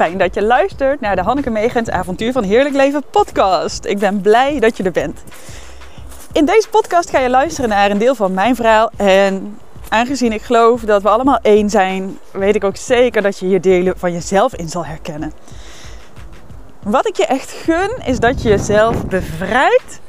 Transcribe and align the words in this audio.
Fijn 0.00 0.18
dat 0.18 0.34
je 0.34 0.42
luistert 0.42 1.00
naar 1.00 1.16
de 1.16 1.22
Hanneke 1.22 1.50
Megens 1.50 1.90
Avontuur 1.90 2.32
van 2.32 2.42
Heerlijk 2.42 2.74
Leven 2.74 3.02
podcast. 3.10 3.84
Ik 3.84 3.98
ben 3.98 4.20
blij 4.20 4.60
dat 4.60 4.76
je 4.76 4.82
er 4.82 4.90
bent. 4.90 5.22
In 6.32 6.44
deze 6.44 6.68
podcast 6.68 7.10
ga 7.10 7.18
je 7.18 7.30
luisteren 7.30 7.70
naar 7.70 7.90
een 7.90 7.98
deel 7.98 8.14
van 8.14 8.34
mijn 8.34 8.54
verhaal. 8.56 8.90
En 8.96 9.58
aangezien 9.88 10.32
ik 10.32 10.42
geloof 10.42 10.80
dat 10.80 11.02
we 11.02 11.08
allemaal 11.08 11.38
één 11.42 11.70
zijn, 11.70 12.18
weet 12.32 12.54
ik 12.54 12.64
ook 12.64 12.76
zeker 12.76 13.22
dat 13.22 13.38
je 13.38 13.46
hier 13.46 13.60
delen 13.60 13.98
van 13.98 14.12
jezelf 14.12 14.54
in 14.54 14.68
zal 14.68 14.86
herkennen. 14.86 15.32
Wat 16.82 17.08
ik 17.08 17.16
je 17.16 17.26
echt 17.26 17.50
gun, 17.50 17.90
is 18.04 18.18
dat 18.18 18.42
je 18.42 18.48
jezelf 18.48 19.06
bevrijdt 19.06 20.00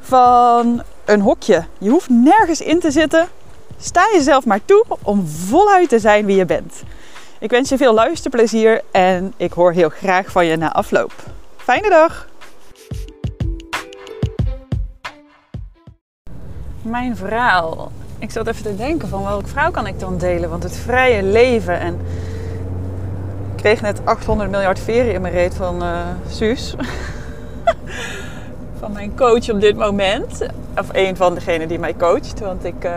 van 0.00 0.82
een 1.04 1.20
hokje. 1.20 1.64
Je 1.78 1.90
hoeft 1.90 2.08
nergens 2.08 2.60
in 2.60 2.80
te 2.80 2.90
zitten. 2.90 3.28
Sta 3.78 4.08
jezelf 4.12 4.44
maar 4.44 4.64
toe 4.64 4.84
om 5.02 5.26
voluit 5.26 5.88
te 5.88 5.98
zijn 5.98 6.26
wie 6.26 6.36
je 6.36 6.44
bent. 6.44 6.82
Ik 7.40 7.50
wens 7.50 7.68
je 7.68 7.76
veel 7.76 7.94
luisterplezier 7.94 8.80
en 8.90 9.32
ik 9.36 9.52
hoor 9.52 9.72
heel 9.72 9.88
graag 9.88 10.30
van 10.30 10.46
je 10.46 10.56
na 10.56 10.72
afloop. 10.72 11.12
Fijne 11.56 11.88
dag! 11.88 12.28
Mijn 16.82 17.16
verhaal. 17.16 17.92
Ik 18.18 18.30
zat 18.30 18.46
even 18.46 18.62
te 18.62 18.76
denken 18.76 19.08
van 19.08 19.22
welk 19.22 19.48
verhaal 19.48 19.70
kan 19.70 19.86
ik 19.86 20.00
dan 20.00 20.18
delen? 20.18 20.50
Want 20.50 20.62
het 20.62 20.76
vrije 20.76 21.22
leven 21.22 21.80
en... 21.80 21.94
Ik 23.54 23.62
kreeg 23.62 23.80
net 23.80 24.00
800 24.04 24.50
miljard 24.50 24.78
veren 24.78 25.12
in 25.12 25.20
mijn 25.20 25.34
reet 25.34 25.54
van 25.54 25.82
uh, 25.82 26.06
Suus. 26.28 26.74
van 28.80 28.92
mijn 28.92 29.16
coach 29.16 29.50
op 29.50 29.60
dit 29.60 29.76
moment. 29.76 30.46
Of 30.76 30.88
een 30.92 31.16
van 31.16 31.34
degenen 31.34 31.68
die 31.68 31.78
mij 31.78 31.94
coacht. 31.96 32.40
Want 32.40 32.64
ik, 32.64 32.84
uh, 32.84 32.90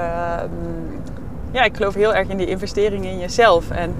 ja, 1.51 1.63
ik 1.63 1.75
geloof 1.75 1.93
heel 1.93 2.13
erg 2.13 2.27
in 2.27 2.37
die 2.37 2.47
investering 2.47 3.05
in 3.05 3.19
jezelf. 3.19 3.69
En 3.69 3.95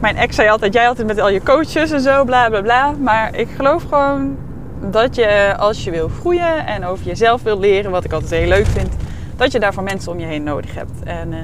mijn 0.00 0.16
ex 0.16 0.34
zei 0.34 0.48
altijd, 0.48 0.72
jij 0.72 0.88
altijd 0.88 1.06
met 1.06 1.20
al 1.20 1.30
je 1.30 1.42
coaches 1.42 1.90
en 1.90 2.00
zo, 2.00 2.24
bla 2.24 2.48
bla 2.48 2.60
bla. 2.60 2.90
Maar 3.00 3.34
ik 3.34 3.48
geloof 3.56 3.82
gewoon 3.82 4.36
dat 4.80 5.14
je 5.14 5.54
als 5.58 5.84
je 5.84 5.90
wil 5.90 6.08
groeien 6.08 6.66
en 6.66 6.84
over 6.84 7.06
jezelf 7.06 7.42
wil 7.42 7.58
leren, 7.58 7.90
wat 7.90 8.04
ik 8.04 8.12
altijd 8.12 8.30
heel 8.30 8.48
leuk 8.48 8.66
vind, 8.66 8.94
dat 9.36 9.52
je 9.52 9.60
daarvoor 9.60 9.82
mensen 9.82 10.12
om 10.12 10.18
je 10.18 10.26
heen 10.26 10.42
nodig 10.42 10.74
hebt. 10.74 11.02
En 11.04 11.32
uh, 11.32 11.38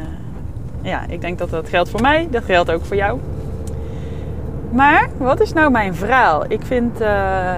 ja, 0.82 1.04
ik 1.08 1.20
denk 1.20 1.38
dat 1.38 1.50
dat 1.50 1.68
geldt 1.68 1.90
voor 1.90 2.00
mij, 2.00 2.28
dat 2.30 2.44
geldt 2.44 2.70
ook 2.70 2.84
voor 2.84 2.96
jou. 2.96 3.20
Maar 4.70 5.08
wat 5.16 5.40
is 5.40 5.52
nou 5.52 5.70
mijn 5.70 5.94
verhaal? 5.94 6.44
Ik 6.48 6.60
vind 6.66 7.00
uh, 7.00 7.52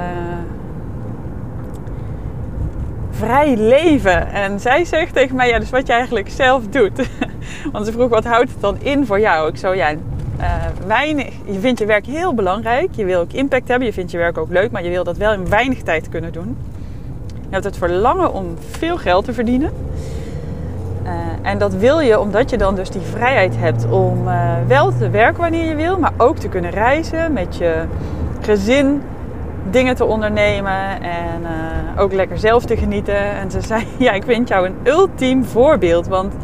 vrij 3.10 3.56
leven. 3.56 4.32
En 4.32 4.60
zij 4.60 4.84
zegt 4.84 5.14
tegen 5.14 5.36
mij, 5.36 5.48
ja, 5.48 5.58
dus 5.58 5.70
wat 5.70 5.86
je 5.86 5.92
eigenlijk 5.92 6.30
zelf 6.30 6.66
doet. 6.66 7.08
Want 7.72 7.86
ze 7.86 7.92
vroeg, 7.92 8.08
wat 8.08 8.24
houdt 8.24 8.50
het 8.50 8.60
dan 8.60 8.76
in 8.80 9.06
voor 9.06 9.20
jou? 9.20 9.48
Ik 9.48 9.56
zo, 9.56 9.74
ja, 9.74 9.94
uh, 10.40 10.54
weinig. 10.86 11.32
Je 11.44 11.58
vindt 11.58 11.78
je 11.78 11.86
werk 11.86 12.06
heel 12.06 12.34
belangrijk. 12.34 12.88
Je 12.94 13.04
wil 13.04 13.20
ook 13.20 13.32
impact 13.32 13.68
hebben. 13.68 13.86
Je 13.86 13.92
vindt 13.92 14.10
je 14.10 14.18
werk 14.18 14.38
ook 14.38 14.50
leuk. 14.50 14.70
Maar 14.70 14.84
je 14.84 14.90
wil 14.90 15.04
dat 15.04 15.16
wel 15.16 15.32
in 15.32 15.48
weinig 15.48 15.82
tijd 15.82 16.08
kunnen 16.08 16.32
doen. 16.32 16.56
Je 17.26 17.52
hebt 17.52 17.64
het 17.64 17.76
verlangen 17.76 18.32
om 18.32 18.54
veel 18.70 18.96
geld 18.96 19.24
te 19.24 19.32
verdienen. 19.32 19.72
Uh, 21.04 21.10
en 21.42 21.58
dat 21.58 21.74
wil 21.74 22.00
je 22.00 22.20
omdat 22.20 22.50
je 22.50 22.58
dan 22.58 22.74
dus 22.74 22.90
die 22.90 23.00
vrijheid 23.00 23.56
hebt 23.56 23.90
om 23.90 24.28
uh, 24.28 24.52
wel 24.66 24.96
te 24.98 25.10
werken 25.10 25.40
wanneer 25.40 25.68
je 25.68 25.74
wil. 25.74 25.98
Maar 25.98 26.12
ook 26.16 26.36
te 26.36 26.48
kunnen 26.48 26.70
reizen 26.70 27.32
met 27.32 27.56
je 27.56 27.84
gezin. 28.40 29.02
Dingen 29.70 29.94
te 29.94 30.04
ondernemen. 30.04 31.02
En 31.02 31.46
ook 31.98 32.12
lekker 32.12 32.38
zelf 32.38 32.64
te 32.64 32.76
genieten. 32.76 33.18
En 33.18 33.50
ze 33.50 33.60
zei, 33.70 33.86
ja 33.98 34.12
ik 34.12 34.24
vind 34.24 34.48
jou 34.48 34.66
een 34.66 34.76
ultiem 34.84 35.44
voorbeeld. 35.44 36.06
Want 36.06 36.34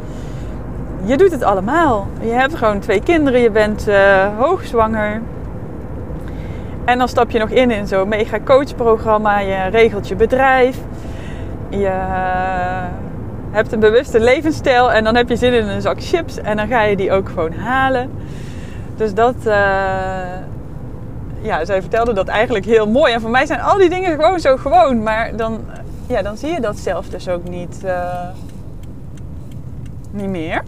je 1.04 1.16
doet 1.16 1.30
het 1.30 1.42
allemaal. 1.42 2.06
Je 2.20 2.30
hebt 2.30 2.54
gewoon 2.54 2.78
twee 2.78 3.02
kinderen, 3.02 3.40
je 3.40 3.50
bent 3.50 3.88
uh, 3.88 4.26
hoogzwanger. 4.38 5.20
En 6.84 6.98
dan 6.98 7.08
stap 7.08 7.30
je 7.30 7.38
nog 7.38 7.48
in 7.48 7.70
in 7.70 7.86
zo'n 7.86 8.08
mega 8.08 8.40
coachprogramma. 8.44 9.38
Je 9.38 9.68
regelt 9.70 10.08
je 10.08 10.16
bedrijf. 10.16 10.78
Je 11.68 11.78
uh, 11.78 12.84
hebt 13.50 13.72
een 13.72 13.80
bewuste 13.80 14.20
levensstijl. 14.20 14.92
En 14.92 15.04
dan 15.04 15.16
heb 15.16 15.28
je 15.28 15.36
zin 15.36 15.52
in 15.52 15.68
een 15.68 15.80
zak 15.80 16.02
chips. 16.02 16.38
En 16.38 16.56
dan 16.56 16.66
ga 16.66 16.82
je 16.82 16.96
die 16.96 17.12
ook 17.12 17.28
gewoon 17.28 17.52
halen. 17.52 18.10
Dus 18.96 19.14
dat... 19.14 19.34
Uh, 19.46 19.54
ja, 21.40 21.64
zij 21.64 21.80
vertelde 21.80 22.12
dat 22.12 22.28
eigenlijk 22.28 22.64
heel 22.64 22.88
mooi. 22.88 23.12
En 23.12 23.20
voor 23.20 23.30
mij 23.30 23.46
zijn 23.46 23.60
al 23.60 23.78
die 23.78 23.88
dingen 23.88 24.10
gewoon 24.10 24.40
zo 24.40 24.56
gewoon. 24.56 25.02
Maar 25.02 25.36
dan, 25.36 25.60
ja, 26.06 26.22
dan 26.22 26.36
zie 26.36 26.52
je 26.52 26.60
dat 26.60 26.78
zelf 26.78 27.08
dus 27.08 27.28
ook 27.28 27.48
niet, 27.48 27.84
niet 30.10 30.28
meer. 30.28 30.62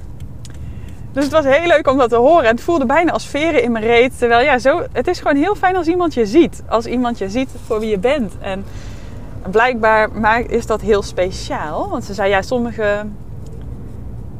Dus 1.14 1.24
het 1.24 1.32
was 1.32 1.44
heel 1.44 1.66
leuk 1.66 1.88
om 1.88 1.98
dat 1.98 2.08
te 2.08 2.16
horen. 2.16 2.44
En 2.44 2.50
het 2.50 2.60
voelde 2.60 2.86
bijna 2.86 3.12
als 3.12 3.26
veren 3.26 3.62
in 3.62 3.72
mijn 3.72 3.84
reet. 3.84 4.18
Terwijl 4.18 4.44
ja, 4.44 4.58
zo, 4.58 4.82
het 4.92 5.06
is 5.06 5.18
gewoon 5.18 5.36
heel 5.36 5.54
fijn 5.54 5.76
als 5.76 5.86
iemand 5.86 6.14
je 6.14 6.26
ziet. 6.26 6.62
Als 6.68 6.86
iemand 6.86 7.18
je 7.18 7.28
ziet 7.28 7.50
voor 7.66 7.80
wie 7.80 7.90
je 7.90 7.98
bent. 7.98 8.32
En 8.40 8.64
blijkbaar 9.50 10.10
is 10.46 10.66
dat 10.66 10.80
heel 10.80 11.02
speciaal. 11.02 11.88
Want 11.88 12.04
ze 12.04 12.14
zei 12.14 12.28
ja, 12.28 12.42
sommige 12.42 13.06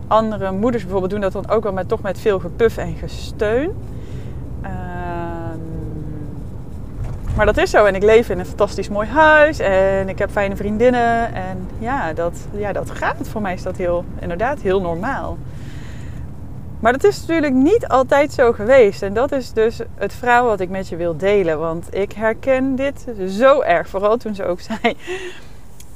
andere 0.06 0.52
moeders 0.52 0.82
bijvoorbeeld 0.82 1.12
doen 1.12 1.20
dat 1.20 1.32
dan 1.32 1.48
ook 1.48 1.62
wel 1.62 1.72
met, 1.72 1.88
toch 1.88 2.02
met 2.02 2.18
veel 2.18 2.38
gepuf 2.38 2.76
en 2.76 2.94
gesteun. 2.94 3.70
Uh, 4.62 4.70
maar 7.36 7.46
dat 7.46 7.56
is 7.56 7.70
zo. 7.70 7.84
En 7.84 7.94
ik 7.94 8.02
leef 8.02 8.28
in 8.28 8.38
een 8.38 8.46
fantastisch 8.46 8.88
mooi 8.88 9.08
huis. 9.08 9.58
En 9.58 10.08
ik 10.08 10.18
heb 10.18 10.30
fijne 10.30 10.56
vriendinnen. 10.56 11.34
En 11.34 11.68
ja, 11.78 12.12
dat, 12.12 12.46
ja, 12.52 12.72
dat 12.72 12.90
gaat. 12.90 13.28
Voor 13.28 13.42
mij 13.42 13.54
is 13.54 13.62
dat 13.62 13.76
heel, 13.76 14.04
inderdaad 14.20 14.60
heel 14.60 14.80
normaal. 14.80 15.38
Maar 16.84 16.92
dat 16.92 17.04
is 17.04 17.20
natuurlijk 17.20 17.52
niet 17.52 17.88
altijd 17.88 18.32
zo 18.32 18.52
geweest. 18.52 19.02
En 19.02 19.14
dat 19.14 19.32
is 19.32 19.52
dus 19.52 19.80
het 19.94 20.12
verhaal 20.12 20.46
wat 20.46 20.60
ik 20.60 20.68
met 20.68 20.88
je 20.88 20.96
wil 20.96 21.16
delen. 21.16 21.58
Want 21.58 21.94
ik 21.94 22.12
herken 22.12 22.76
dit 22.76 23.06
zo 23.28 23.60
erg. 23.60 23.88
Vooral 23.88 24.16
toen 24.16 24.34
ze 24.34 24.44
ook 24.44 24.60
zei. 24.80 24.96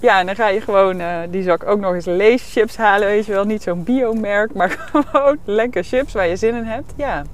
Ja, 0.01 0.21
en 0.21 0.27
dan 0.27 0.35
ga 0.35 0.49
je 0.49 0.61
gewoon 0.61 1.01
uh, 1.01 1.19
die 1.31 1.43
zak 1.43 1.67
ook 1.67 1.81
nog 1.81 1.95
eens 1.95 2.05
leeschips 2.05 2.77
halen. 2.77 3.09
Weet 3.09 3.27
je 3.27 3.33
wel, 3.33 3.45
niet 3.45 3.63
zo'n 3.63 3.85
biomerk, 3.85 4.55
maar 4.55 4.71
gewoon 4.93 5.39
lekker 5.45 5.85
chips 5.85 6.13
waar 6.13 6.27
je 6.27 6.37
zin 6.37 6.55
in 6.55 6.65
hebt. 6.65 6.93
Ja. 6.97 7.25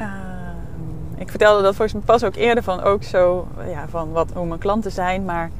Uh, 0.00 0.06
ik 1.16 1.28
vertelde 1.28 1.62
dat 1.62 1.74
volgens 1.74 1.92
mij 1.92 2.02
pas 2.06 2.24
ook 2.24 2.36
eerder 2.36 2.64
van 2.64 2.82
ook 2.82 3.02
zo, 3.02 3.48
ja, 3.68 3.88
van 3.88 4.12
wat, 4.12 4.30
hoe 4.34 4.46
mijn 4.46 4.60
klanten 4.60 4.92
zijn. 4.92 5.24
Maar 5.24 5.50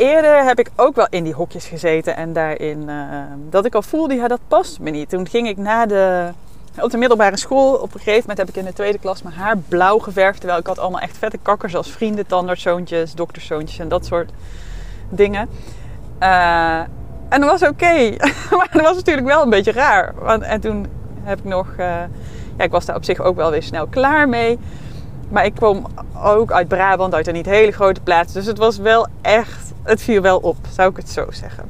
eerder 0.00 0.44
heb 0.44 0.58
ik 0.58 0.70
ook 0.76 0.94
wel 0.94 1.06
in 1.10 1.24
die 1.24 1.34
hokjes 1.34 1.66
gezeten 1.66 2.16
en 2.16 2.32
daarin 2.32 2.88
uh, 2.88 3.22
dat 3.50 3.64
ik 3.64 3.74
al 3.74 3.82
voelde, 3.82 4.14
ja, 4.14 4.28
dat 4.28 4.40
past 4.48 4.80
me 4.80 4.90
niet. 4.90 5.08
Toen 5.08 5.28
ging 5.28 5.48
ik 5.48 5.56
na 5.56 5.86
de, 5.86 6.28
op 6.80 6.90
de 6.90 6.96
middelbare 6.96 7.36
school, 7.36 7.74
op 7.74 7.94
een 7.94 8.00
gegeven 8.00 8.20
moment 8.20 8.38
heb 8.38 8.48
ik 8.48 8.56
in 8.56 8.64
de 8.64 8.72
tweede 8.72 8.98
klas 8.98 9.22
mijn 9.22 9.34
haar 9.34 9.56
blauw 9.56 9.98
geverfd. 9.98 10.38
Terwijl 10.38 10.60
ik 10.60 10.66
had 10.66 10.78
allemaal 10.78 11.00
echt 11.00 11.18
vette 11.18 11.38
kakkers 11.42 11.76
als 11.76 11.90
vrienden, 11.90 12.26
tandartszoontjes, 12.26 13.14
dokterzoontjes 13.14 13.78
en 13.78 13.88
dat 13.88 14.06
soort 14.06 14.30
dingen. 15.08 15.48
Uh, 16.22 16.78
en 17.28 17.40
dat 17.40 17.50
was 17.60 17.68
oké, 17.68 18.10
maar 18.56 18.68
dat 18.72 18.82
was 18.82 18.96
natuurlijk 18.96 19.26
wel 19.26 19.42
een 19.42 19.50
beetje 19.50 19.72
raar. 19.72 20.14
Want, 20.18 20.42
en 20.42 20.60
toen 20.60 20.86
heb 21.22 21.38
ik 21.38 21.44
nog, 21.44 21.66
uh, 21.70 21.86
ja, 22.56 22.64
ik 22.64 22.70
was 22.70 22.84
daar 22.84 22.96
op 22.96 23.04
zich 23.04 23.20
ook 23.20 23.36
wel 23.36 23.50
weer 23.50 23.62
snel 23.62 23.86
klaar 23.86 24.28
mee. 24.28 24.58
Maar 25.28 25.44
ik 25.44 25.54
kwam 25.54 25.86
ook 26.22 26.52
uit 26.52 26.68
Brabant, 26.68 27.14
uit 27.14 27.26
een 27.26 27.34
niet 27.34 27.46
hele 27.46 27.72
grote 27.72 28.00
plaats. 28.00 28.32
Dus 28.32 28.46
het 28.46 28.58
was 28.58 28.76
wel 28.76 29.06
echt, 29.22 29.69
het 29.82 30.02
viel 30.02 30.22
wel 30.22 30.38
op, 30.38 30.56
zou 30.70 30.90
ik 30.90 30.96
het 30.96 31.10
zo 31.10 31.26
zeggen. 31.30 31.68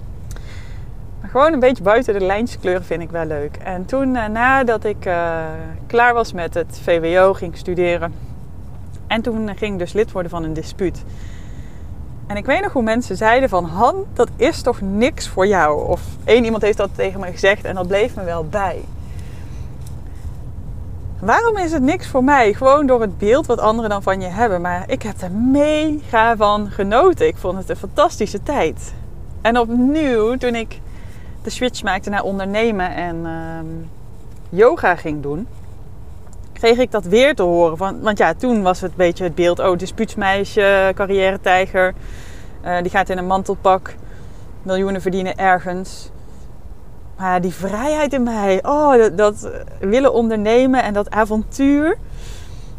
Maar 1.21 1.31
gewoon 1.31 1.53
een 1.53 1.61
beetje 1.61 1.83
buiten 1.83 2.15
de 2.15 2.25
lijntjes 2.25 2.61
kleuren 2.61 2.85
vind 2.85 3.03
ik 3.03 3.11
wel 3.11 3.25
leuk. 3.25 3.57
En 3.57 3.85
toen, 3.85 4.15
uh, 4.15 4.27
nadat 4.27 4.85
ik 4.85 5.07
uh, 5.07 5.45
klaar 5.87 6.15
was 6.15 6.33
met 6.33 6.55
het 6.55 6.81
VWO, 6.83 7.33
ging 7.33 7.57
studeren. 7.57 8.15
En 9.07 9.23
toen 9.23 9.57
ging 9.57 9.73
ik 9.73 9.79
dus 9.79 9.93
lid 9.93 10.13
worden 10.13 10.31
van 10.31 10.45
een 10.45 10.53
dispuut. 10.53 11.05
En 12.27 12.37
ik 12.37 12.45
weet 12.45 12.63
nog 12.63 12.73
hoe 12.73 12.83
mensen 12.83 13.17
zeiden 13.17 13.49
van... 13.49 13.65
Han, 13.65 14.05
dat 14.13 14.29
is 14.37 14.63
toch 14.63 14.81
niks 14.81 15.29
voor 15.29 15.47
jou? 15.47 15.89
Of 15.89 16.03
één 16.25 16.45
iemand 16.45 16.63
heeft 16.63 16.77
dat 16.77 16.91
tegen 16.95 17.21
me 17.21 17.31
gezegd 17.31 17.65
en 17.65 17.75
dat 17.75 17.87
bleef 17.87 18.17
me 18.17 18.25
wel 18.25 18.45
bij. 18.45 18.85
Waarom 21.21 21.57
is 21.57 21.73
het 21.73 21.83
niks 21.83 22.07
voor 22.07 22.25
mij? 22.25 22.53
Gewoon 22.53 22.87
door 22.87 23.01
het 23.01 23.19
beeld 23.19 23.47
wat 23.47 23.59
anderen 23.59 23.91
dan 23.91 24.03
van 24.03 24.21
je 24.21 24.27
hebben. 24.27 24.61
Maar 24.61 24.85
ik 24.87 25.03
heb 25.03 25.21
er 25.21 25.31
mega 25.31 26.37
van 26.37 26.71
genoten. 26.71 27.27
Ik 27.27 27.37
vond 27.37 27.59
het 27.59 27.69
een 27.69 27.77
fantastische 27.77 28.43
tijd. 28.43 28.95
En 29.41 29.59
opnieuw, 29.59 30.37
toen 30.37 30.55
ik 30.55 30.81
de 31.43 31.51
switch 31.51 31.83
maakte 31.83 32.11
naar 32.11 32.23
ondernemen 32.23 32.95
en 32.95 33.17
uh, 33.17 34.59
yoga 34.59 34.97
ging 34.97 35.23
doen, 35.23 35.47
kreeg 36.53 36.79
ik 36.79 36.91
dat 36.91 37.05
weer 37.05 37.35
te 37.35 37.43
horen. 37.43 37.77
Van, 37.77 38.01
want 38.01 38.19
ja, 38.19 38.35
toen 38.35 38.63
was 38.63 38.81
het 38.81 38.91
een 38.91 38.97
beetje 38.97 39.25
het 39.25 39.35
beeld: 39.35 39.59
oh, 39.59 39.79
dispuutsmeisje, 39.79 40.93
carrière-tijger. 40.95 41.95
Uh, 42.65 42.81
die 42.81 42.91
gaat 42.91 43.09
in 43.09 43.19
een 43.19 43.27
mantelpak 43.27 43.95
miljoenen 44.63 45.01
verdienen 45.01 45.37
ergens. 45.37 46.11
Maar 47.21 47.41
die 47.41 47.55
vrijheid 47.55 48.13
in 48.13 48.23
mij, 48.23 48.59
oh, 48.63 48.97
dat, 48.97 49.17
dat, 49.19 49.51
willen 49.79 50.13
ondernemen 50.13 50.83
en 50.83 50.93
dat 50.93 51.11
avontuur. 51.11 51.99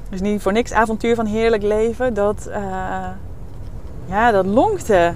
Dus 0.09 0.21
niet 0.21 0.41
voor 0.41 0.51
niks 0.51 0.71
avontuur 0.71 1.15
van 1.15 1.25
heerlijk 1.25 1.63
leven. 1.63 2.13
Dat, 2.13 2.45
uh, 2.49 2.55
ja, 4.05 4.31
dat 4.31 4.45
lonkte. 4.45 5.13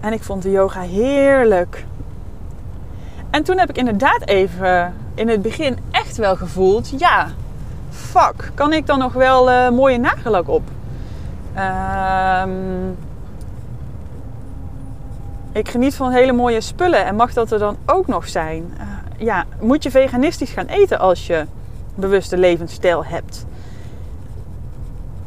En 0.00 0.12
ik 0.12 0.22
vond 0.22 0.42
de 0.42 0.50
yoga 0.50 0.80
heerlijk. 0.80 1.84
En 3.30 3.42
toen 3.42 3.58
heb 3.58 3.68
ik 3.68 3.76
inderdaad 3.76 4.26
even 4.26 4.94
in 5.14 5.28
het 5.28 5.42
begin 5.42 5.78
echt 5.90 6.16
wel 6.16 6.36
gevoeld, 6.36 7.00
ja, 7.00 7.28
fuck, 7.90 8.50
kan 8.54 8.72
ik 8.72 8.86
dan 8.86 8.98
nog 8.98 9.12
wel 9.12 9.50
uh, 9.50 9.70
mooie 9.70 9.98
nagellak 9.98 10.48
op? 10.48 10.62
Ehm, 11.54 12.50
ik 15.56 15.68
geniet 15.68 15.94
van 15.94 16.12
hele 16.12 16.32
mooie 16.32 16.60
spullen 16.60 17.04
en 17.04 17.16
mag 17.16 17.32
dat 17.32 17.52
er 17.52 17.58
dan 17.58 17.76
ook 17.86 18.06
nog 18.06 18.28
zijn? 18.28 18.72
Uh, 18.80 18.82
ja, 19.26 19.44
moet 19.60 19.82
je 19.82 19.90
veganistisch 19.90 20.50
gaan 20.50 20.66
eten 20.66 20.98
als 20.98 21.26
je 21.26 21.44
bewuste 21.94 22.36
levensstijl 22.36 23.04
hebt? 23.04 23.46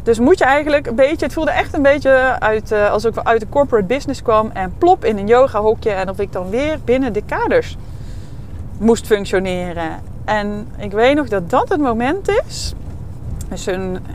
Dus 0.03 0.19
moet 0.19 0.37
je 0.37 0.45
eigenlijk 0.45 0.87
een 0.87 0.95
beetje, 0.95 1.25
het 1.25 1.33
voelde 1.33 1.51
echt 1.51 1.73
een 1.73 1.81
beetje 1.81 2.39
uit, 2.39 2.71
uh, 2.71 2.91
alsof 2.91 3.17
ik 3.17 3.23
uit 3.23 3.39
de 3.39 3.49
corporate 3.49 3.85
business 3.85 4.21
kwam 4.21 4.49
en 4.53 4.73
plop 4.77 5.05
in 5.05 5.17
een 5.17 5.27
yoga 5.27 5.61
hokje 5.61 5.91
en 5.91 6.09
of 6.09 6.19
ik 6.19 6.31
dan 6.31 6.49
weer 6.49 6.79
binnen 6.85 7.13
de 7.13 7.23
kaders 7.25 7.77
moest 8.77 9.05
functioneren. 9.05 9.89
En 10.25 10.67
ik 10.77 10.91
weet 10.91 11.15
nog 11.15 11.27
dat 11.27 11.49
dat 11.49 11.69
het 11.69 11.79
moment 11.79 12.29
is. 12.47 12.73
Dus 13.49 13.65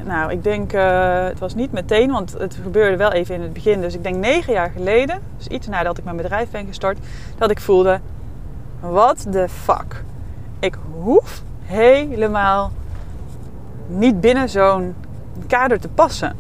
nou, 0.05 0.31
ik 0.31 0.43
denk, 0.43 0.73
uh, 0.73 1.25
het 1.25 1.39
was 1.39 1.55
niet 1.55 1.73
meteen, 1.73 2.11
want 2.11 2.33
het 2.39 2.59
gebeurde 2.63 2.97
wel 2.97 3.13
even 3.13 3.35
in 3.35 3.41
het 3.41 3.53
begin. 3.53 3.81
Dus 3.81 3.95
ik 3.95 4.03
denk 4.03 4.17
negen 4.17 4.53
jaar 4.53 4.71
geleden, 4.71 5.21
dus 5.37 5.47
iets 5.47 5.67
nadat 5.67 5.99
ik 5.99 6.05
mijn 6.05 6.17
bedrijf 6.17 6.51
ben 6.51 6.67
gestart, 6.67 6.99
dat 7.39 7.51
ik 7.51 7.61
voelde: 7.61 8.01
what 8.81 9.27
the 9.33 9.49
fuck? 9.49 10.05
Ik 10.59 10.79
hoef 10.93 11.43
helemaal 11.63 12.73
niet 13.87 14.21
binnen 14.21 14.49
zo'n 14.49 14.95
kader 15.47 15.81
te 15.81 15.89
passen. 15.89 16.37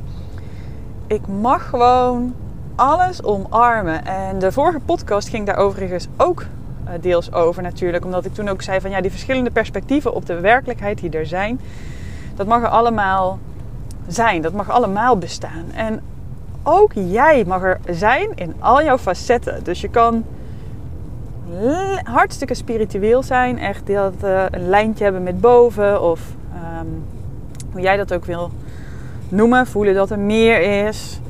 Ik 1.07 1.27
mag 1.27 1.69
gewoon 1.69 2.35
alles 2.75 3.23
omarmen. 3.23 4.05
En 4.05 4.39
de 4.39 4.53
vorige 4.53 4.81
podcast 4.81 5.29
ging 5.29 5.47
daar 5.47 5.57
overigens 5.57 6.07
ook 6.17 6.45
eh, 6.85 6.93
deels 7.01 7.33
over 7.33 7.63
natuurlijk. 7.63 8.05
Omdat 8.05 8.25
ik 8.25 8.35
toen 8.35 8.49
ook 8.49 8.63
zei 8.63 8.81
van 8.81 8.91
ja, 8.91 9.01
die 9.01 9.11
verschillende 9.11 9.51
perspectieven 9.51 10.15
op 10.15 10.27
de 10.27 10.41
werkelijkheid 10.41 11.01
die 11.01 11.11
er 11.11 11.27
zijn. 11.27 11.61
Dat 12.35 12.47
mag 12.47 12.63
er 12.63 12.69
allemaal 12.69 13.39
zijn. 14.07 14.43
Dat 14.43 14.53
mag 14.53 14.71
allemaal 14.71 15.19
bestaan. 15.19 15.65
En 15.75 16.01
ook 16.63 16.93
jij 16.93 17.45
mag 17.47 17.63
er 17.63 17.81
zijn 17.91 18.31
in 18.35 18.55
al 18.59 18.83
jouw 18.83 18.99
facetten. 18.99 19.65
Dus 19.65 19.81
je 19.81 19.89
kan 19.89 20.25
hartstikke 22.03 22.55
spiritueel 22.55 23.23
zijn. 23.23 23.59
Echt 23.59 23.87
dat, 23.87 24.15
uh, 24.25 24.45
een 24.51 24.69
lijntje 24.69 25.05
hebben 25.05 25.23
met 25.23 25.41
boven. 25.41 26.03
Of 26.03 26.21
um, 26.81 27.05
hoe 27.73 27.81
jij 27.81 27.97
dat 27.97 28.15
ook 28.15 28.25
wil 28.25 28.51
noemen. 29.29 29.67
Voelen 29.67 29.95
dat 29.95 30.11
er 30.11 30.19
meer 30.19 30.87
is. 30.87 31.21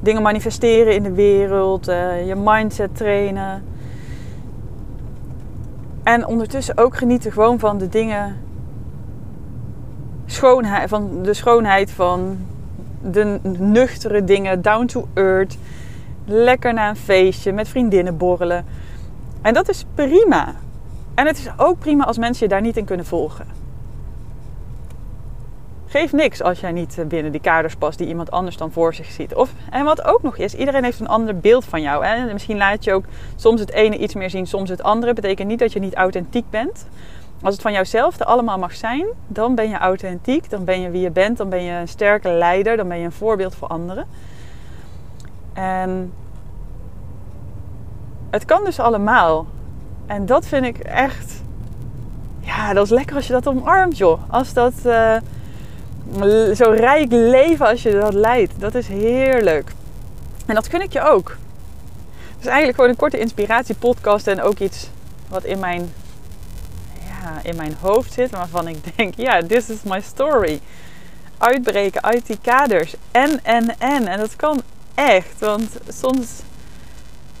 Dingen 0.00 0.22
manifesteren 0.22 0.94
in 0.94 1.02
de 1.02 1.12
wereld. 1.12 1.88
Uh, 1.88 2.26
je 2.26 2.34
mindset 2.34 2.96
trainen. 2.96 3.64
En 6.02 6.26
ondertussen 6.26 6.78
ook 6.78 6.96
genieten 6.96 7.32
gewoon 7.32 7.58
van 7.58 7.78
de 7.78 7.88
dingen. 7.88 8.36
Schoonheid, 10.26 10.88
van 10.88 11.22
de 11.22 11.34
schoonheid 11.34 11.90
van 11.90 12.38
de 13.02 13.38
nuchtere 13.58 14.24
dingen. 14.24 14.62
Down 14.62 14.86
to 14.86 15.08
earth. 15.14 15.58
Lekker 16.24 16.74
naar 16.74 16.88
een 16.88 16.96
feestje 16.96 17.52
met 17.52 17.68
vriendinnen 17.68 18.16
borrelen. 18.16 18.64
En 19.42 19.54
dat 19.54 19.68
is 19.68 19.84
prima. 19.94 20.54
En 21.14 21.26
het 21.26 21.38
is 21.38 21.48
ook 21.56 21.78
prima 21.78 22.04
als 22.04 22.18
mensen 22.18 22.46
je 22.46 22.52
daar 22.52 22.60
niet 22.60 22.76
in 22.76 22.84
kunnen 22.84 23.06
volgen. 23.06 23.46
Geef 25.92 26.12
niks 26.12 26.42
als 26.42 26.60
jij 26.60 26.72
niet 26.72 27.04
binnen 27.08 27.32
die 27.32 27.40
kaders 27.40 27.76
past 27.76 27.98
die 27.98 28.06
iemand 28.06 28.30
anders 28.30 28.56
dan 28.56 28.72
voor 28.72 28.94
zich 28.94 29.10
ziet. 29.10 29.34
Of, 29.34 29.52
en 29.70 29.84
wat 29.84 30.04
ook 30.04 30.22
nog 30.22 30.36
is, 30.36 30.54
iedereen 30.54 30.84
heeft 30.84 31.00
een 31.00 31.08
ander 31.08 31.38
beeld 31.38 31.64
van 31.64 31.82
jou. 31.82 32.04
Hè? 32.04 32.32
Misschien 32.32 32.56
laat 32.56 32.84
je 32.84 32.92
ook 32.92 33.04
soms 33.36 33.60
het 33.60 33.72
ene 33.72 33.98
iets 33.98 34.14
meer 34.14 34.30
zien, 34.30 34.46
soms 34.46 34.70
het 34.70 34.82
andere. 34.82 35.12
Betekent 35.12 35.48
niet 35.48 35.58
dat 35.58 35.72
je 35.72 35.80
niet 35.80 35.94
authentiek 35.94 36.50
bent. 36.50 36.86
Als 37.42 37.54
het 37.54 37.62
van 37.62 37.72
jouzelf 37.72 38.20
er 38.20 38.26
allemaal 38.26 38.58
mag 38.58 38.74
zijn, 38.74 39.06
dan 39.26 39.54
ben 39.54 39.68
je 39.68 39.78
authentiek. 39.78 40.50
Dan 40.50 40.64
ben 40.64 40.80
je 40.80 40.90
wie 40.90 41.00
je 41.00 41.10
bent. 41.10 41.36
Dan 41.36 41.48
ben 41.48 41.62
je 41.62 41.72
een 41.72 41.88
sterke 41.88 42.28
leider. 42.28 42.76
Dan 42.76 42.88
ben 42.88 42.98
je 42.98 43.04
een 43.04 43.12
voorbeeld 43.12 43.54
voor 43.54 43.68
anderen. 43.68 44.06
En 45.52 46.12
het 48.30 48.44
kan 48.44 48.64
dus 48.64 48.80
allemaal. 48.80 49.46
En 50.06 50.26
dat 50.26 50.46
vind 50.46 50.64
ik 50.64 50.78
echt. 50.78 51.42
Ja, 52.40 52.72
dat 52.72 52.84
is 52.84 52.90
lekker 52.90 53.16
als 53.16 53.26
je 53.26 53.32
dat 53.32 53.46
omarmt, 53.46 53.98
joh. 53.98 54.20
Als 54.30 54.52
dat. 54.52 54.72
Uh, 54.86 55.16
zo 56.54 56.70
rijk 56.70 57.12
leven 57.12 57.66
als 57.66 57.82
je 57.82 57.92
dat 57.92 58.14
leidt. 58.14 58.52
Dat 58.58 58.74
is 58.74 58.88
heerlijk. 58.88 59.72
En 60.46 60.54
dat 60.54 60.68
gun 60.68 60.80
ik 60.80 60.92
je 60.92 61.02
ook. 61.02 61.36
Dus 62.36 62.46
eigenlijk 62.46 62.74
gewoon 62.74 62.90
een 62.90 62.96
korte 62.96 63.18
inspiratiepodcast 63.18 64.26
en 64.26 64.42
ook 64.42 64.58
iets 64.58 64.90
wat 65.28 65.44
in 65.44 65.58
mijn, 65.58 65.92
in 67.42 67.56
mijn 67.56 67.76
hoofd 67.80 68.12
zit. 68.12 68.30
Waarvan 68.30 68.68
ik 68.68 68.96
denk, 68.96 69.14
ja, 69.16 69.42
this 69.42 69.68
is 69.68 69.82
my 69.84 70.00
story. 70.00 70.60
Uitbreken 71.38 72.02
uit 72.02 72.26
die 72.26 72.38
kaders. 72.42 72.94
En, 73.10 73.44
en, 73.44 73.78
en. 73.78 74.06
En 74.06 74.18
dat 74.18 74.36
kan 74.36 74.62
echt. 74.94 75.38
Want 75.38 75.70
soms 75.88 76.28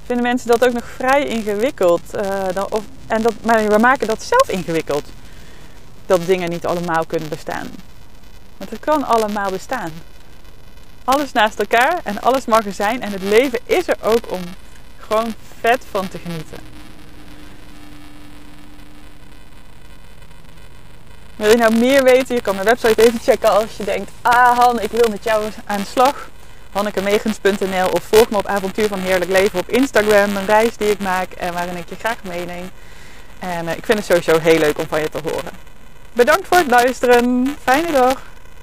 vinden 0.06 0.24
mensen 0.24 0.48
dat 0.48 0.66
ook 0.66 0.72
nog 0.72 0.84
vrij 0.84 1.26
ingewikkeld. 1.26 2.02
Uh, 2.14 2.44
dan, 2.54 2.66
of, 2.70 2.82
en 3.06 3.22
dat, 3.22 3.34
maar 3.42 3.66
we 3.66 3.78
maken 3.78 4.06
dat 4.06 4.22
zelf 4.22 4.48
ingewikkeld. 4.48 5.08
Dat 6.06 6.26
dingen 6.26 6.50
niet 6.50 6.66
allemaal 6.66 7.04
kunnen 7.06 7.28
bestaan. 7.28 7.66
Want 8.56 8.70
het 8.70 8.80
kan 8.80 9.04
allemaal 9.04 9.50
bestaan. 9.50 9.90
Alles 11.04 11.32
naast 11.32 11.58
elkaar 11.58 12.00
en 12.04 12.20
alles 12.20 12.46
mag 12.46 12.66
er 12.66 12.72
zijn. 12.72 13.02
En 13.02 13.12
het 13.12 13.22
leven 13.22 13.58
is 13.64 13.88
er 13.88 13.96
ook 14.02 14.30
om 14.30 14.40
gewoon 14.98 15.34
vet 15.60 15.84
van 15.90 16.08
te 16.08 16.18
genieten. 16.18 16.71
Wil 21.42 21.50
je 21.50 21.56
nou 21.56 21.76
meer 21.76 22.02
weten? 22.02 22.34
Je 22.34 22.40
kan 22.40 22.54
mijn 22.54 22.66
website 22.66 23.02
even 23.02 23.20
checken 23.20 23.50
als 23.50 23.76
je 23.76 23.84
denkt: 23.84 24.10
Ah, 24.20 24.58
Han, 24.58 24.80
ik 24.80 24.90
wil 24.90 25.08
met 25.10 25.24
jou 25.24 25.44
aan 25.66 25.80
de 25.80 25.86
slag. 25.86 26.28
HannekeMegens.nl 26.72 27.86
of 27.92 28.02
volg 28.10 28.30
me 28.30 28.36
op 28.36 28.46
Avontuur 28.46 28.88
van 28.88 28.98
Heerlijk 28.98 29.30
Leven 29.30 29.58
op 29.58 29.68
Instagram. 29.68 30.36
Een 30.36 30.46
reis 30.46 30.76
die 30.76 30.90
ik 30.90 31.00
maak 31.00 31.32
en 31.32 31.52
waarin 31.52 31.76
ik 31.76 31.88
je 31.88 31.94
graag 31.98 32.16
meeneem. 32.22 32.70
En 33.38 33.64
uh, 33.64 33.76
ik 33.76 33.84
vind 33.84 33.98
het 33.98 34.06
sowieso 34.06 34.38
heel 34.38 34.58
leuk 34.58 34.78
om 34.78 34.86
van 34.88 35.00
je 35.00 35.08
te 35.08 35.18
horen. 35.22 35.52
Bedankt 36.12 36.46
voor 36.46 36.56
het 36.56 36.70
luisteren. 36.70 37.56
Fijne 37.62 37.92
dag. 37.92 38.31